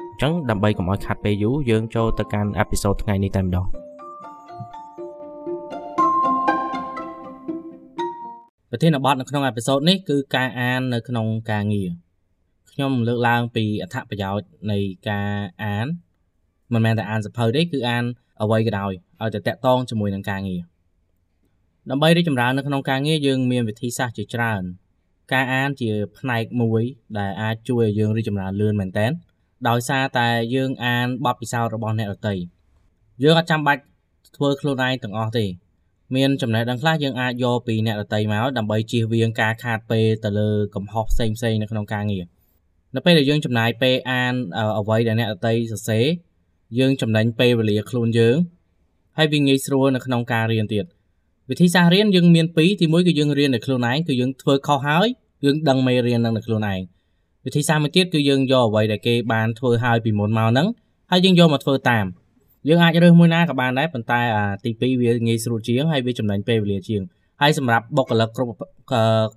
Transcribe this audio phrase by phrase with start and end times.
[0.21, 3.67] ចឹងដើម្បីកុំឲ្យខាត់ពេលយូរយើងចូលទៅកាន់អេពីសូតថ្ងៃនេះតែម្ដង
[8.71, 11.89] ប្រធានបទនៅក្នុងអេពីសូតនេះគឺការអាននៅក្នុងការងារ
[12.71, 15.31] ខ្ញុំលើកឡើងពីអត្ថប្រយោជន៍នៃការ
[15.63, 15.87] អាន
[16.73, 18.03] មិនមែនតែអានសភៅទេគឺអាន
[18.41, 18.91] អ្វីក៏ដោយ
[19.21, 20.61] ឲ្យតែតាក់ទងជាមួយនឹងការងារ
[21.89, 24.61] ដើម្បីរីកចម្រើននៅក្នុងការងារយើងមានវិធីសាស្ត្រជាច្រើន
[25.33, 26.81] ការអានជាផ្នែកមួយ
[27.17, 29.07] ដែលអាចជួយឲ្យយើងរីកចម្រើនលឿនមែនតើ
[29.69, 32.35] ដោយសារតែយើងអានបទពិសោធន៍របស់អ្នកដទៃ
[33.23, 33.81] យើងអត់ចាំបាច់
[34.35, 35.45] ធ្វើខ្លួនឯងទាំងអស់ទេ
[36.15, 42.25] មានចំណេះដឹងខ្លះយើងអាចយកពីអ្នកដទៃមកដើម្បីជៀសវាងការខាតពេលទៅលើកំហុសផ្សេងផ្សេងនៅក្នុងការងារ
[42.95, 44.33] នៅពេលដែលយើងចំណាយពេលអាន
[44.79, 46.05] អ្វីដែលអ្នកដទៃសរសេរ
[46.79, 48.35] យើងចំណេញពេលវេលាខ្លួនយើង
[49.17, 50.85] ហើយវាងាយស្រួលនៅក្នុងការរៀនទៀត
[51.49, 55.07] វិធីសាស្ត្ររៀនយើងមានពីរទីមួយគឺយើងរៀនដោយខ្លួនឯងគឺយើងធ្វើខុសហើយ
[55.45, 56.81] យើងដឹងមេរៀននឹងដោយខ្លួនឯង
[57.45, 60.67] វិធីសាស្ត្រមួយទៀតគឺយើងយកអ្វីដែលគេបានធ្វើហើយពីមុនមកហ្នឹង
[61.11, 62.05] ហើយយើងយកមកធ្វើតាម
[62.67, 67.01] យើងអាចរើសមួយណាក៏បានដែរប៉ុន្តែអាទី2វាងាយស្រួលជាងហើយវាចំណេញពេលវេលាជាង
[67.41, 68.51] ហើយសម្រាប់បុគ្គលិកគ្រប់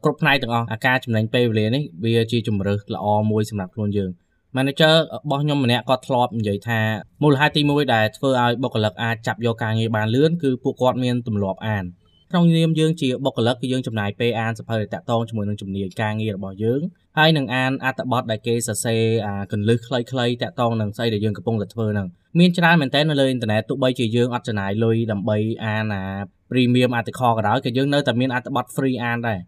[0.04, 4.10] គ្រប់ផ្នែកទាំងអស់អាការចំណេញពេលវេលានេះវាជាជំរើសល្អមួយសម្រាប់ខ្លួនយើង
[4.56, 6.80] manager របស់ខ្ញុំម្នាក់គាត់ធ្លាប់និយាយថា
[7.22, 11.84] មូលហេតុទី1ដែលធ្វើឲ្យបុគ្គលិកអាចចាប់យកការងារបានលឿនគឺពួកគាត់មានទម្លាប់អាន
[12.30, 16.80] ក្នុងនាមយើងជាបុគ្គលិកគឺយើងចំណាយពេលអានសភៅតាក់ទងជាមួយនឹងជំនាញការងាររបស់យើង
[17.18, 22.06] ហើយនឹងអានអត្ថបទដែលគេសរសេរអាកន្លឹះខ្លីៗតាក់ទងនឹងស្អីដែលយើងកំពុងតែធ្វើហ្នឹង
[22.38, 26.04] មានច្រើនមែនតើនៅលើអ៊ីនធឺណិតទោះបីជាយើងអត់ចំណាយលុយដើម្បីអានអា
[26.50, 29.40] premium article ក៏ដោយក៏យើងនៅតែមានអត្ថបទ free អានដែរ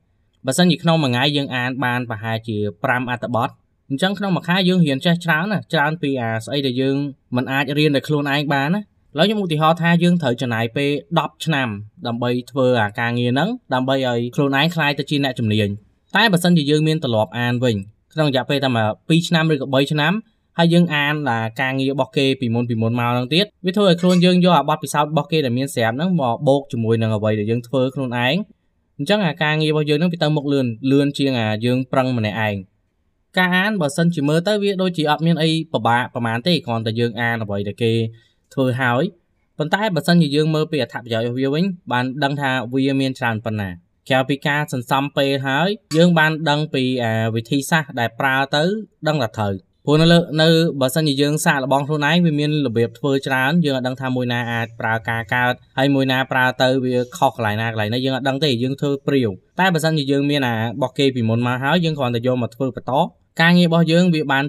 [0.47, 3.49] បើសិនជាក្នុងមួយថ្ងៃយើងអានបានប្រហែលជា5អត្ថបទ
[3.91, 6.97] អញ្ចឹងក្នុងមួយខែយើងរៀនចេះច្រើនណាច្រើនពីអាស្អីដែលយើង
[7.37, 8.83] មិនអាចរៀនដោយខ្លួនឯងបានណា
[9.19, 11.69] ឡើយខ្ញុំឧទាហរណ៍ថាយើងត្រូវចំណាយពេល10ឆ្នាំ
[12.07, 15.69] ដើម្បីធ្វើអាការងារហ្នឹងដើម្បីឲ្យខ្លួនឯងក្លាយទៅជាអ្នកជំនាញ
[16.17, 17.77] តែបើសិនជាយើងមានទម្លាប់អានវិញ
[18.13, 18.69] ក្នុងរយៈពេលតែ
[18.99, 20.13] 2ឆ្នាំឬក៏3ឆ្នាំ
[20.59, 28.37] ហើយយើងអានអាការងាររបស់គេពីមុនពីមុនមកហ្នឹងទៀតវាធ្វើឲ្យខ្លួនយើងយកអាបទពិសោធន៍របស់គេដែលមានស្រាប់ហ្នឹងមកបូកជាមួយនឹងអ្វីដែលយើងធ្វើខ្លួនឯង
[28.99, 32.57] អញ្ចឹងអាការងាររបស់យើងហ្នឹងវាទៅមុខលឿនលឿនជាងអាយើងប្រឹងម្នាក់ឯង
[33.39, 37.93] ការអានបើសិនជាមើលទៅវាដូចជាអត់មានអីពិបាកប្រហែលទេគ្រាន់តែយើងអានអ្វីដែលគេ
[38.57, 39.05] ធ្វើហើយ
[39.59, 43.71] ប៉ុន្តែបើសិនជាយើងមើលពីអត្ថប្រយោជន៍របស់វាវិញបានដឹងថាវាមានច្រើនប៉ុណ្ណា
[44.11, 46.83] ក្រៅពីការសន្សំពេលហើយយើងបានដឹងពី
[47.35, 48.65] វិធីសាស្ត្រដែលប្រើទៅ
[49.09, 49.53] ដឹងថាត្រូវ
[49.87, 50.49] ព្រោះនៅលើនៅ
[50.81, 59.31] បើសិនជាយើងសាកល្បងខ្លួនឯងវាមានរបៀបធ្វើច្រើនយើងអត់ដឹងថាមួយណាអាចប្រើការកើតហើយមួយណាប្រើទៅវាខុសកន្លែងណាកន្លែងណាយើងអត់ដឹងទេយើងធ្វើព្រាវ
[59.61, 62.93] តែបើសិនជាយើងមានអារបស់គេពីមុនមកហើយយើងគ្រាន់តែយកមកធ្វើបន្ត
[63.41, 64.45] ការងាររបស់យើងវាបាន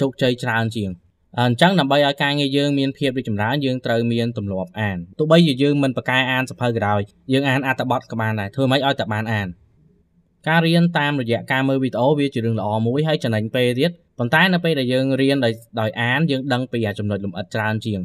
[0.00, 0.90] ជោគជ័យច្រើនជាង
[1.38, 7.00] អញ្ចឹងដើម្បីឲ្យការងារយើងមានភាពរីកចម្រើនយើងត្រូវមានទម្លាប់អានទោះបីជាយើងមិនប្រកែអានសភៅក៏ដោយ
[7.32, 9.48] យើងអានអត្ថបទក៏បានដែរធ្វើម៉េចឲ្យតែបានអាន
[10.48, 18.00] ការរៀនតាមរយៈការមើលវីដេអូវាជារឿងល្អមួយហើយចំណេញពេលទៀតប៉ុន្តែនៅពេលដែលយើងរៀនដោយដោយអានយើងដឹងពីចំណុចលម្អិតច្រើនជាង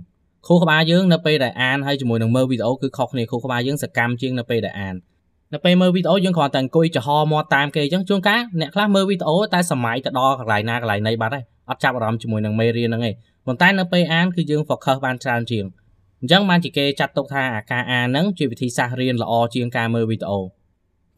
[0.47, 4.95] គ្រូក្បាលយើងនៅពេលដែលអានហើយជាមួយនឹងមើលវីដេអូគឺខុសគ្នាគ្រូក្បាលយើងសកម្មជាងនៅពេលដែលអាន
[5.53, 13.13] នៅពេលមើលវីដេអូយើងគ្រាន់តែអង្គុយចំហមាត់តាមគេអញ្ចឹងជួនកាលអ្នកខ្លះមើលវីដេអូតែសម័យទៅដល់កន្លែងណាកន្លែងណីបាត់ហើយ អត់ចាប់អារម្មណ៍ជាមួយនឹងមេរៀនហ្នឹងឯង
[13.45, 15.65] ប៉ុន្តែនៅពេលអានគឺយើង focus បានច្រើនជាង
[16.21, 20.39] អញ្ចឹងបានជាគេចាត់ទុកថាអាការអានហ្នឹងជាវិធីសាស្ត្ររៀនល្អជាងការមើលវីដេអូ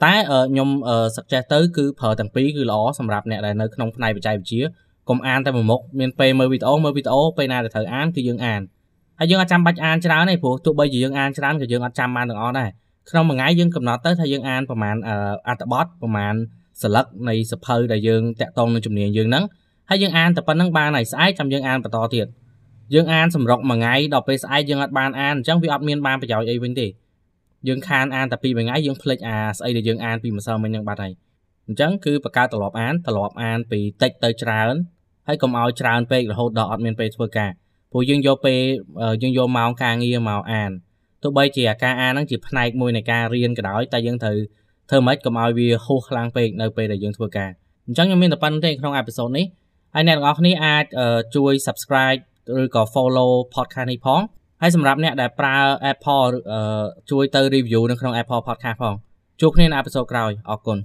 [0.04, 0.70] តែខ្ញុំ
[1.16, 4.64] suggest ទៅគឺប្រើទាំងពីរគឺល្អសម្រាប់អ្នកដែលនៅក្នុងផ្នែកបច្ចេកវិទ្យា
[5.10, 8.62] កុំអានតែមួយមុខមានពេលមើលវីដេអូមើលវីដេអូពេលណាដែលត្រូវអានគឺយើងអាន
[9.20, 12.70] ហើយយើងអត់ចាំបាច់អានច្រើនទេព្រោះទោះបីជាយើងអានច្រើនក៏យើងអត់ចាំបានទាំងអស់ដែរ
[13.10, 14.96] ក្នុងមួយថ្ងៃយើងកំណត់ទៅថាយើងអានប្រហែល
[15.48, 16.36] អត្ថបទប្រហែល
[16.82, 19.44] សន្លឹកនៃសភៅដែលយើងតាក់ទងនឹងជំនាញយើងហ្នឹង
[19.90, 22.28] ហើយយើងអានតែប៉ុណ្្នឹងបានហើយស្អែកចាំយើងអានបន្តទៀត
[22.94, 26.88] យើងអានសម្រុកមួយថ្ងៃដល់ពេលស្អែកយើងអត់បានអានអញ្ចឹងវាអត់មានបានប្រយោជន៍អីវិញទេ
[27.68, 31.14] យើងខានអានតែពីរថ្ងៃយើងភ្លេចអាស្អីដែលយើងអានពីម្សិលមិញហ្នឹងបាត់ហើយ
[31.68, 34.76] អញ្ចឹងគឺបង្កើតត្រឡប់អានត្រឡប់អានពីតិចទៅច្រើន
[35.28, 37.52] ហើយកុំឲ្យច្រើនពេករហូតដល់អត់មានពេលធ្វើការ
[37.92, 38.62] ព្រោះយើងយកពេល
[39.22, 40.72] យើងយកម៉ោងការងារមកអាន
[41.24, 44.38] ទោះបីជាការអានហ្នឹងជាផ្នែកមួយនៃការរៀនក៏ដោយតែយើងត្រូវ
[44.90, 47.50] ធ្វើម៉េចកុំឲ្យវាហួសខ្លាំងពេកនៅពេលដែលយើងធ្វើការ
[47.88, 49.46] អញ្ចឹងខ្ញុំមានតែប៉ុណ្្នឹងទេក្នុងអេពីសូតនេះ
[49.96, 50.86] ហើយអ្នកទាំងអស់គ្នាអាច
[51.36, 52.22] ជួយ subscribe
[52.62, 54.22] ឬក៏ follow podcast នេះផង
[54.62, 55.58] ហើយសម្រាប់អ្នកដែលប្រើ
[55.92, 56.32] Apple
[57.12, 58.96] ជួយទៅ review នៅក្នុង Apple podcast ផង
[59.42, 60.78] ជួបគ្នានៅអេពីសូតក្រោយអរគុណ